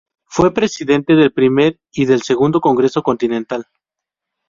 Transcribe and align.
Fue 0.25 0.51
Presidente 0.51 1.13
del 1.15 1.31
primer 1.31 1.77
y 1.91 2.05
del 2.05 2.23
segundo 2.23 2.59
Congreso 2.59 3.03
Continental. 3.03 3.67